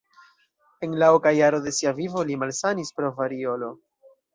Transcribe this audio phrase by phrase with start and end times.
[0.87, 3.75] En la oka jaro de sia vivo li malsanis pro variolo.